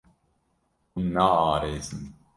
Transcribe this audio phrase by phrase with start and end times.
[0.93, 2.03] Hûn naarêsin.